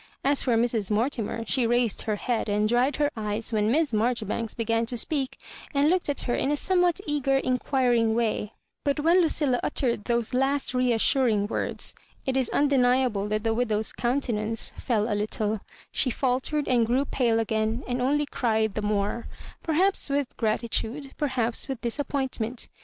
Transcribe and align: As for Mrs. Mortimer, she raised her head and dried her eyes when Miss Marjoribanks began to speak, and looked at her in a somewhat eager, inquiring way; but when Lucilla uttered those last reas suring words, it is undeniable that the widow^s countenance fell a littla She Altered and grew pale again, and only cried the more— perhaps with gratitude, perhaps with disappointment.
As 0.23 0.41
for 0.41 0.55
Mrs. 0.55 0.89
Mortimer, 0.89 1.43
she 1.45 1.67
raised 1.67 2.01
her 2.01 2.15
head 2.15 2.49
and 2.49 2.67
dried 2.67 2.95
her 2.95 3.11
eyes 3.15 3.53
when 3.53 3.69
Miss 3.71 3.93
Marjoribanks 3.93 4.55
began 4.55 4.83
to 4.87 4.97
speak, 4.97 5.39
and 5.75 5.91
looked 5.91 6.09
at 6.09 6.21
her 6.21 6.33
in 6.33 6.49
a 6.51 6.57
somewhat 6.57 6.99
eager, 7.05 7.37
inquiring 7.37 8.15
way; 8.15 8.51
but 8.83 8.99
when 8.99 9.21
Lucilla 9.21 9.59
uttered 9.61 10.05
those 10.05 10.33
last 10.33 10.73
reas 10.73 10.99
suring 11.03 11.47
words, 11.47 11.93
it 12.25 12.35
is 12.35 12.49
undeniable 12.49 13.27
that 13.27 13.43
the 13.43 13.53
widow^s 13.53 13.95
countenance 13.95 14.73
fell 14.75 15.07
a 15.07 15.13
littla 15.13 15.59
She 15.91 16.11
Altered 16.23 16.67
and 16.67 16.87
grew 16.87 17.05
pale 17.05 17.39
again, 17.39 17.83
and 17.87 18.01
only 18.01 18.25
cried 18.25 18.73
the 18.73 18.81
more— 18.81 19.27
perhaps 19.61 20.09
with 20.09 20.35
gratitude, 20.35 21.13
perhaps 21.19 21.67
with 21.67 21.79
disappointment. 21.81 22.69